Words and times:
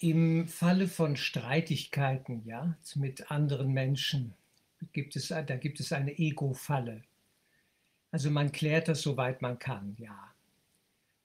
Im 0.00 0.48
Falle 0.48 0.88
von 0.88 1.14
Streitigkeiten 1.16 2.42
ja, 2.46 2.76
mit 2.94 3.30
anderen 3.30 3.72
Menschen 3.72 4.34
gibt 4.92 5.14
es, 5.14 5.28
da 5.28 5.42
gibt 5.42 5.78
es 5.78 5.92
eine 5.92 6.18
Ego-Falle. 6.18 7.02
Also 8.10 8.30
man 8.30 8.50
klärt 8.50 8.88
das 8.88 9.02
soweit 9.02 9.42
man 9.42 9.58
kann, 9.58 9.94
ja. 9.98 10.32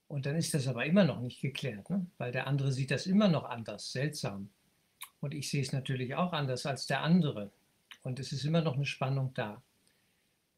Und 0.07 0.25
dann 0.25 0.35
ist 0.35 0.53
das 0.53 0.67
aber 0.67 0.85
immer 0.85 1.03
noch 1.03 1.19
nicht 1.19 1.41
geklärt, 1.41 1.89
ne? 1.89 2.05
weil 2.17 2.31
der 2.31 2.47
andere 2.47 2.71
sieht 2.71 2.91
das 2.91 3.07
immer 3.07 3.27
noch 3.27 3.46
anders, 3.46 3.91
seltsam. 3.91 4.50
Und 5.20 5.34
ich 5.34 5.50
sehe 5.50 5.62
es 5.62 5.71
natürlich 5.71 6.14
auch 6.14 6.32
anders 6.32 6.66
als 6.66 6.86
der 6.86 7.02
andere. 7.02 7.52
Und 8.04 8.20
es 8.20 8.32
ist 8.32 8.46
immer 8.46 8.62
noch 8.62 8.76
eine 8.76 8.86
Spannung 8.86 9.34
da. 9.34 9.64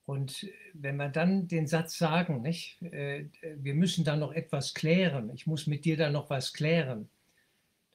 Und 0.06 0.50
wenn 0.74 0.98
wir 0.98 1.10
dann 1.10 1.48
den 1.48 1.68
Satz 1.68 1.98
sagen, 1.98 2.42
nicht, 2.42 2.82
äh, 2.82 3.30
wir 3.58 3.74
müssen 3.74 4.04
da 4.04 4.16
noch 4.16 4.34
etwas 4.34 4.74
klären, 4.74 5.30
ich 5.34 5.48
muss 5.48 5.68
mit 5.68 5.86
dir 5.86 5.98
da 5.98 6.10
noch 6.10 6.30
was 6.30 6.54
klären, 6.54 7.10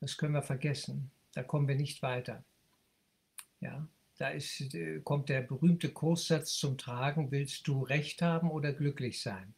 das 0.03 0.17
können 0.17 0.35
wir 0.35 0.43
vergessen. 0.43 1.13
Da 1.33 1.45
kommen 1.45 1.69
wir 1.69 1.77
nicht 1.77 2.03
weiter. 2.03 2.43
Ja, 3.61 3.87
da 4.19 4.31
ist, 4.31 4.75
äh, 4.75 5.01
kommt 5.01 5.29
der 5.29 5.43
berühmte 5.43 5.91
Kurssatz 5.91 6.55
zum 6.55 6.77
Tragen, 6.77 7.31
willst 7.31 7.69
du 7.69 7.85
Recht 7.85 8.21
haben 8.21 8.51
oder 8.51 8.73
glücklich 8.73 9.23
sein? 9.23 9.55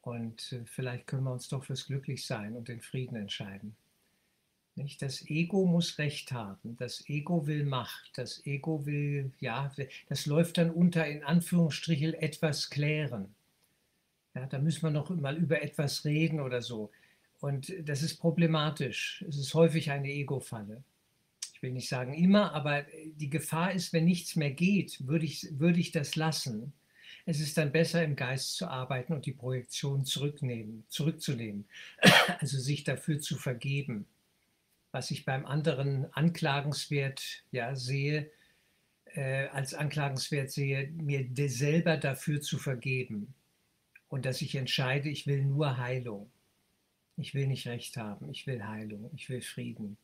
Und 0.00 0.52
äh, 0.52 0.64
vielleicht 0.64 1.08
können 1.08 1.24
wir 1.24 1.32
uns 1.32 1.48
doch 1.48 1.64
fürs 1.64 1.86
Glücklichsein 1.86 2.56
und 2.56 2.68
den 2.68 2.80
Frieden 2.80 3.16
entscheiden. 3.16 3.74
Nicht? 4.76 5.02
Das 5.02 5.28
Ego 5.28 5.66
muss 5.66 5.98
Recht 5.98 6.30
haben, 6.30 6.76
das 6.76 7.04
Ego 7.08 7.48
will 7.48 7.64
Macht, 7.64 8.12
das 8.16 8.46
Ego 8.46 8.86
will, 8.86 9.32
ja, 9.40 9.72
das 10.08 10.26
läuft 10.26 10.56
dann 10.58 10.70
unter 10.70 11.04
in 11.04 11.24
Anführungsstrichen 11.24 12.14
etwas 12.14 12.70
klären. 12.70 13.34
Ja, 14.34 14.46
da 14.46 14.60
müssen 14.60 14.82
wir 14.82 14.90
noch 14.90 15.10
mal 15.10 15.36
über 15.36 15.60
etwas 15.62 16.04
reden 16.04 16.38
oder 16.38 16.62
so. 16.62 16.92
Und 17.40 17.72
das 17.88 18.02
ist 18.02 18.18
problematisch. 18.18 19.24
Es 19.28 19.36
ist 19.36 19.54
häufig 19.54 19.90
eine 19.90 20.08
Ego-Falle. 20.08 20.82
Ich 21.54 21.62
will 21.62 21.72
nicht 21.72 21.88
sagen 21.88 22.14
immer, 22.14 22.52
aber 22.52 22.86
die 23.16 23.30
Gefahr 23.30 23.72
ist, 23.72 23.92
wenn 23.92 24.04
nichts 24.04 24.36
mehr 24.36 24.50
geht, 24.50 25.06
würde 25.06 25.24
ich, 25.24 25.46
würde 25.58 25.80
ich 25.80 25.92
das 25.92 26.16
lassen. 26.16 26.72
Es 27.26 27.40
ist 27.40 27.58
dann 27.58 27.72
besser, 27.72 28.02
im 28.02 28.16
Geist 28.16 28.56
zu 28.56 28.66
arbeiten 28.66 29.12
und 29.12 29.26
die 29.26 29.32
Projektion 29.32 30.04
zurücknehmen, 30.04 30.84
zurückzunehmen. 30.88 31.66
Also 32.40 32.58
sich 32.58 32.84
dafür 32.84 33.20
zu 33.20 33.36
vergeben 33.36 34.06
was 34.92 35.10
ich 35.10 35.24
beim 35.24 35.46
anderen 35.46 36.12
anklagenswert 36.14 37.44
ja, 37.52 37.76
sehe, 37.76 38.30
äh, 39.14 39.46
als 39.48 39.74
anklagenswert 39.74 40.50
sehe, 40.50 40.88
mir 40.90 41.26
selber 41.48 41.96
dafür 41.96 42.40
zu 42.40 42.58
vergeben 42.58 43.34
und 44.08 44.26
dass 44.26 44.42
ich 44.42 44.54
entscheide, 44.54 45.08
ich 45.08 45.26
will 45.26 45.44
nur 45.44 45.78
Heilung. 45.78 46.30
Ich 47.20 47.34
will 47.34 47.46
nicht 47.46 47.66
Recht 47.66 47.96
haben, 47.96 48.30
ich 48.30 48.46
will 48.46 48.64
Heilung, 48.64 49.10
ich 49.14 49.28
will 49.28 49.42
Frieden. 49.42 49.96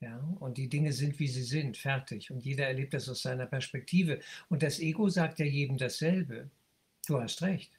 Ja, 0.00 0.16
und 0.40 0.56
die 0.56 0.68
Dinge 0.68 0.92
sind, 0.92 1.18
wie 1.18 1.28
sie 1.28 1.42
sind, 1.42 1.76
fertig. 1.76 2.30
Und 2.30 2.42
jeder 2.42 2.66
erlebt 2.66 2.94
das 2.94 3.08
aus 3.08 3.22
seiner 3.22 3.46
Perspektive. 3.46 4.20
Und 4.48 4.62
das 4.62 4.80
Ego 4.80 5.10
sagt 5.10 5.38
ja 5.38 5.44
jedem 5.44 5.76
dasselbe. 5.76 6.48
Du 7.06 7.20
hast 7.20 7.42
recht. 7.42 7.70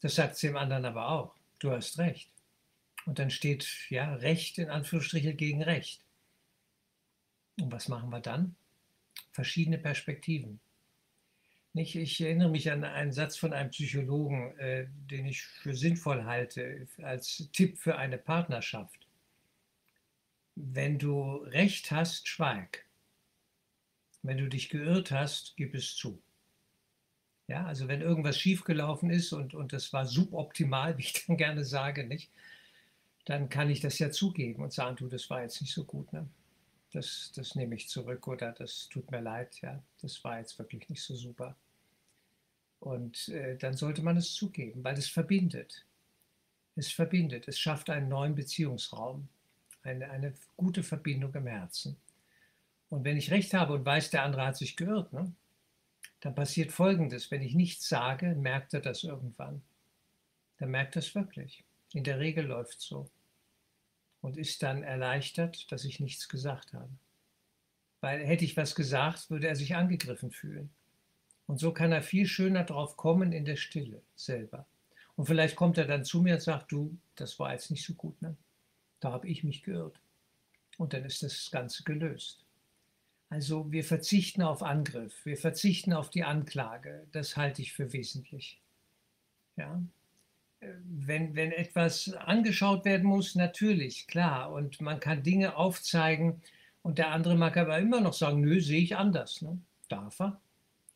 Das 0.00 0.14
sagt 0.14 0.34
es 0.34 0.40
dem 0.40 0.56
anderen 0.56 0.84
aber 0.84 1.08
auch. 1.08 1.34
Du 1.58 1.70
hast 1.70 1.98
recht. 1.98 2.28
Und 3.06 3.18
dann 3.18 3.30
steht 3.30 3.66
ja 3.88 4.14
Recht 4.14 4.58
in 4.58 4.68
Anführungsstrichen 4.68 5.36
gegen 5.36 5.62
Recht. 5.62 6.02
Und 7.58 7.72
was 7.72 7.88
machen 7.88 8.10
wir 8.10 8.20
dann? 8.20 8.56
Verschiedene 9.32 9.78
Perspektiven. 9.78 10.60
Nicht? 11.74 11.96
Ich 11.96 12.20
erinnere 12.20 12.50
mich 12.50 12.70
an 12.70 12.84
einen 12.84 13.12
Satz 13.12 13.36
von 13.36 13.52
einem 13.52 13.70
Psychologen, 13.70 14.56
äh, 14.58 14.86
den 15.10 15.26
ich 15.26 15.42
für 15.42 15.74
sinnvoll 15.74 16.24
halte, 16.24 16.86
als 17.02 17.48
Tipp 17.52 17.78
für 17.78 17.96
eine 17.96 18.16
Partnerschaft. 18.16 19.08
Wenn 20.54 21.00
du 21.00 21.38
Recht 21.38 21.90
hast, 21.90 22.28
schweig. 22.28 22.86
Wenn 24.22 24.38
du 24.38 24.48
dich 24.48 24.68
geirrt 24.68 25.10
hast, 25.10 25.54
gib 25.56 25.74
es 25.74 25.96
zu. 25.96 26.22
Ja, 27.48 27.66
also 27.66 27.88
wenn 27.88 28.00
irgendwas 28.02 28.38
schiefgelaufen 28.38 29.10
ist 29.10 29.32
und, 29.32 29.52
und 29.54 29.72
das 29.72 29.92
war 29.92 30.06
suboptimal, 30.06 30.96
wie 30.98 31.02
ich 31.02 31.26
dann 31.26 31.36
gerne 31.36 31.64
sage, 31.64 32.06
nicht, 32.06 32.30
dann 33.24 33.48
kann 33.48 33.68
ich 33.68 33.80
das 33.80 33.98
ja 33.98 34.12
zugeben 34.12 34.62
und 34.62 34.72
sagen, 34.72 34.94
du, 34.96 35.08
das 35.08 35.28
war 35.28 35.42
jetzt 35.42 35.60
nicht 35.60 35.74
so 35.74 35.84
gut, 35.84 36.12
ne? 36.12 36.28
Das, 36.92 37.32
das 37.34 37.56
nehme 37.56 37.74
ich 37.74 37.88
zurück 37.88 38.28
oder 38.28 38.52
das 38.52 38.88
tut 38.88 39.10
mir 39.10 39.20
leid, 39.20 39.60
ja, 39.60 39.82
das 40.00 40.22
war 40.22 40.38
jetzt 40.38 40.56
wirklich 40.60 40.88
nicht 40.88 41.02
so 41.02 41.16
super. 41.16 41.56
Und 42.84 43.30
äh, 43.30 43.56
dann 43.56 43.72
sollte 43.72 44.02
man 44.02 44.18
es 44.18 44.34
zugeben, 44.34 44.84
weil 44.84 44.98
es 44.98 45.08
verbindet. 45.08 45.86
Es 46.76 46.92
verbindet, 46.92 47.48
es 47.48 47.58
schafft 47.58 47.88
einen 47.88 48.10
neuen 48.10 48.34
Beziehungsraum, 48.34 49.26
eine, 49.82 50.10
eine 50.10 50.34
gute 50.58 50.82
Verbindung 50.82 51.32
im 51.34 51.46
Herzen. 51.46 51.96
Und 52.90 53.04
wenn 53.04 53.16
ich 53.16 53.30
recht 53.30 53.54
habe 53.54 53.72
und 53.72 53.86
weiß, 53.86 54.10
der 54.10 54.22
andere 54.22 54.44
hat 54.44 54.58
sich 54.58 54.76
geirrt, 54.76 55.14
ne, 55.14 55.32
dann 56.20 56.34
passiert 56.34 56.72
Folgendes. 56.72 57.30
Wenn 57.30 57.40
ich 57.40 57.54
nichts 57.54 57.88
sage, 57.88 58.34
merkt 58.34 58.74
er 58.74 58.80
das 58.80 59.02
irgendwann. 59.02 59.62
Dann 60.58 60.70
merkt 60.70 60.94
er 60.96 61.00
es 61.00 61.14
wirklich. 61.14 61.64
In 61.94 62.04
der 62.04 62.18
Regel 62.18 62.44
läuft 62.44 62.80
es 62.80 62.84
so. 62.84 63.08
Und 64.20 64.36
ist 64.36 64.62
dann 64.62 64.82
erleichtert, 64.82 65.72
dass 65.72 65.86
ich 65.86 66.00
nichts 66.00 66.28
gesagt 66.28 66.74
habe. 66.74 66.90
Weil 68.02 68.26
hätte 68.26 68.44
ich 68.44 68.58
was 68.58 68.74
gesagt, 68.74 69.30
würde 69.30 69.48
er 69.48 69.56
sich 69.56 69.74
angegriffen 69.74 70.30
fühlen. 70.30 70.68
Und 71.46 71.58
so 71.58 71.72
kann 71.72 71.92
er 71.92 72.02
viel 72.02 72.26
schöner 72.26 72.64
drauf 72.64 72.96
kommen 72.96 73.32
in 73.32 73.44
der 73.44 73.56
Stille 73.56 74.00
selber. 74.16 74.66
Und 75.16 75.26
vielleicht 75.26 75.56
kommt 75.56 75.78
er 75.78 75.86
dann 75.86 76.04
zu 76.04 76.22
mir 76.22 76.34
und 76.34 76.42
sagt, 76.42 76.72
du, 76.72 76.96
das 77.16 77.38
war 77.38 77.52
jetzt 77.52 77.70
nicht 77.70 77.84
so 77.84 77.94
gut, 77.94 78.20
ne? 78.22 78.36
Da 79.00 79.12
habe 79.12 79.28
ich 79.28 79.44
mich 79.44 79.62
geirrt. 79.62 80.00
Und 80.78 80.92
dann 80.92 81.04
ist 81.04 81.22
das 81.22 81.50
Ganze 81.50 81.84
gelöst. 81.84 82.44
Also 83.28 83.70
wir 83.70 83.84
verzichten 83.84 84.42
auf 84.42 84.62
Angriff, 84.62 85.24
wir 85.24 85.36
verzichten 85.36 85.92
auf 85.92 86.10
die 86.10 86.24
Anklage. 86.24 87.06
Das 87.12 87.36
halte 87.36 87.62
ich 87.62 87.72
für 87.72 87.92
wesentlich. 87.92 88.60
Ja, 89.56 89.80
wenn, 90.84 91.34
wenn 91.34 91.52
etwas 91.52 92.12
angeschaut 92.14 92.84
werden 92.84 93.06
muss, 93.06 93.34
natürlich, 93.34 94.06
klar. 94.06 94.52
Und 94.52 94.80
man 94.80 95.00
kann 95.00 95.22
Dinge 95.22 95.56
aufzeigen 95.56 96.40
und 96.82 96.98
der 96.98 97.10
andere 97.10 97.36
mag 97.36 97.56
aber 97.56 97.78
immer 97.78 98.00
noch 98.00 98.14
sagen, 98.14 98.40
nö, 98.40 98.60
sehe 98.60 98.80
ich 98.80 98.96
anders. 98.96 99.42
Ne? 99.42 99.58
Darf 99.88 100.20
er? 100.20 100.40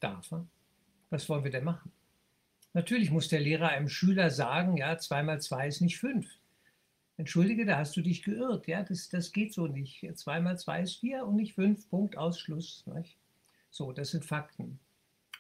Darf 0.01 0.33
er? 0.33 0.47
Was 1.11 1.29
wollen 1.29 1.45
wir 1.45 1.51
denn 1.51 1.65
machen? 1.65 1.93
Natürlich 2.75 3.11
muss 3.11 3.29
der 3.29 3.41
Lehrer 3.41 3.69
einem 3.69 3.89
Schüler 3.89 4.31
sagen, 4.31 4.77
ja, 4.77 4.99
zwei 4.99 5.23
mal 5.23 5.41
zwei 5.41 5.69
ist 5.69 5.81
nicht 5.81 5.99
fünf. 5.99 6.29
Entschuldige, 7.17 7.67
da 7.67 7.79
hast 7.79 7.97
du 7.97 8.01
dich 8.01 8.23
geirrt. 8.23 8.69
Ja, 8.69 8.85
das, 8.85 9.09
das 9.09 9.33
geht 9.33 9.53
so 9.53 9.67
nicht. 9.67 10.07
Zwei 10.17 10.41
mal 10.41 10.59
zwei 10.59 10.83
ist 10.83 11.01
vier 11.01 11.27
und 11.27 11.37
nicht 11.37 11.55
fünf. 11.55 11.89
Punkt, 11.91 12.17
Ausschluss. 12.17 12.85
Nicht? 12.87 13.17
So, 13.71 13.93
das 13.93 14.11
sind 14.11 14.25
Fakten. 14.25 14.79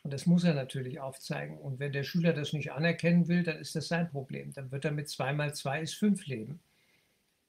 Und 0.03 0.13
das 0.13 0.27
muss 0.27 0.43
er 0.43 0.55
natürlich 0.55 1.01
aufzeigen. 1.01 1.59
Und 1.59 1.79
wenn 1.79 1.93
der 1.93 2.03
Schüler 2.03 2.33
das 2.33 2.53
nicht 2.53 2.73
anerkennen 2.73 3.29
will, 3.29 3.45
dann 3.45 3.59
ist 3.59 3.77
das 3.77 3.89
sein 3.89 4.11
Problem. 4.11 4.53
Dann 4.53 4.73
wird 4.73 4.85
er 4.85 4.91
mit 4.91 5.09
2 5.09 5.33
mal 5.35 5.55
2 5.55 5.83
ist 5.83 5.95
5 5.95 6.27
leben. 6.27 6.61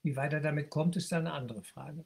Wie 0.04 0.16
weit 0.16 0.34
er 0.34 0.42
damit 0.42 0.70
kommt, 0.70 0.96
ist 0.96 1.12
dann 1.12 1.26
eine 1.26 1.34
andere 1.34 1.64
Frage. 1.64 2.06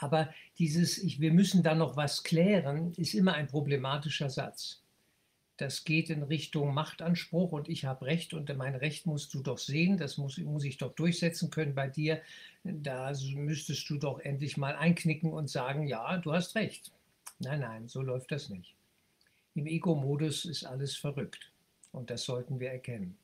Aber 0.00 0.32
dieses, 0.58 0.98
ich, 0.98 1.20
wir 1.20 1.32
müssen 1.32 1.62
da 1.62 1.74
noch 1.74 1.96
was 1.96 2.22
klären, 2.22 2.92
ist 2.94 3.14
immer 3.14 3.34
ein 3.34 3.48
problematischer 3.48 4.30
Satz. 4.30 4.82
Das 5.58 5.84
geht 5.84 6.08
in 6.08 6.22
Richtung 6.22 6.72
Machtanspruch 6.72 7.50
und 7.50 7.68
ich 7.68 7.84
habe 7.84 8.06
Recht 8.06 8.32
und 8.32 8.56
mein 8.56 8.76
Recht 8.76 9.06
musst 9.06 9.34
du 9.34 9.42
doch 9.42 9.58
sehen, 9.58 9.98
das 9.98 10.16
muss, 10.16 10.38
muss 10.38 10.62
ich 10.62 10.78
doch 10.78 10.94
durchsetzen 10.94 11.50
können 11.50 11.74
bei 11.74 11.88
dir. 11.88 12.22
Da 12.62 13.12
müsstest 13.34 13.90
du 13.90 13.98
doch 13.98 14.20
endlich 14.20 14.56
mal 14.56 14.76
einknicken 14.76 15.32
und 15.32 15.50
sagen, 15.50 15.88
ja, 15.88 16.18
du 16.18 16.32
hast 16.32 16.54
Recht. 16.54 16.92
Nein, 17.40 17.60
nein, 17.60 17.88
so 17.88 18.02
läuft 18.02 18.30
das 18.30 18.50
nicht. 18.50 18.76
Im 19.56 19.66
Ego-Modus 19.66 20.44
ist 20.44 20.64
alles 20.64 20.96
verrückt 20.96 21.50
und 21.90 22.10
das 22.10 22.22
sollten 22.22 22.60
wir 22.60 22.70
erkennen. 22.70 23.18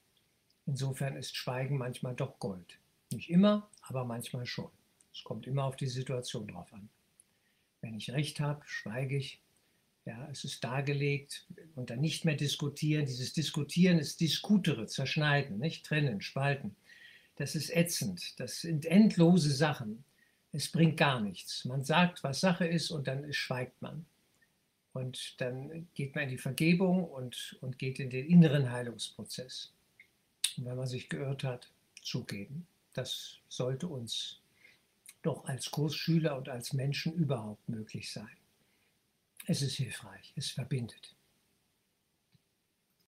Insofern 0.66 1.16
ist 1.16 1.36
Schweigen 1.36 1.78
manchmal 1.78 2.16
doch 2.16 2.40
Gold. 2.40 2.78
Nicht 3.12 3.30
immer, 3.30 3.68
aber 3.82 4.04
manchmal 4.04 4.46
schon. 4.46 4.70
Es 5.14 5.22
kommt 5.22 5.46
immer 5.46 5.64
auf 5.64 5.76
die 5.76 5.86
Situation 5.86 6.48
drauf 6.48 6.72
an. 6.72 6.88
Wenn 7.80 7.94
ich 7.94 8.10
recht 8.10 8.40
habe, 8.40 8.62
schweige 8.66 9.16
ich. 9.16 9.40
Ja, 10.06 10.28
es 10.30 10.44
ist 10.44 10.62
dargelegt 10.62 11.46
und 11.76 11.88
dann 11.88 12.00
nicht 12.00 12.26
mehr 12.26 12.34
diskutieren. 12.34 13.06
Dieses 13.06 13.32
Diskutieren 13.32 13.98
ist 13.98 14.20
Diskutere, 14.20 14.86
zerschneiden, 14.86 15.58
nicht 15.58 15.86
trennen, 15.86 16.20
spalten. 16.20 16.76
Das 17.36 17.54
ist 17.54 17.70
ätzend. 17.70 18.38
Das 18.38 18.60
sind 18.60 18.84
endlose 18.84 19.50
Sachen. 19.50 20.04
Es 20.52 20.70
bringt 20.70 20.98
gar 20.98 21.20
nichts. 21.20 21.64
Man 21.64 21.84
sagt, 21.84 22.22
was 22.22 22.40
Sache 22.40 22.66
ist 22.66 22.90
und 22.90 23.06
dann 23.06 23.32
schweigt 23.32 23.80
man. 23.80 24.04
Und 24.92 25.40
dann 25.40 25.88
geht 25.94 26.14
man 26.14 26.24
in 26.24 26.30
die 26.30 26.38
Vergebung 26.38 27.04
und, 27.04 27.56
und 27.60 27.78
geht 27.78 27.98
in 27.98 28.10
den 28.10 28.26
inneren 28.26 28.70
Heilungsprozess. 28.70 29.72
Und 30.56 30.66
wenn 30.66 30.76
man 30.76 30.86
sich 30.86 31.08
geirrt 31.08 31.44
hat, 31.44 31.70
zugeben. 32.02 32.66
Das 32.92 33.38
sollte 33.48 33.88
uns 33.88 34.40
doch 35.24 35.44
als 35.46 35.70
Kursschüler 35.70 36.36
und 36.36 36.48
als 36.48 36.72
Menschen 36.72 37.12
überhaupt 37.14 37.68
möglich 37.68 38.12
sein. 38.12 38.36
Es 39.46 39.62
ist 39.62 39.76
hilfreich, 39.76 40.32
es 40.36 40.50
verbindet. 40.50 41.14